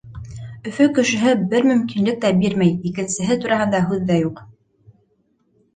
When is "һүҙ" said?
3.93-4.05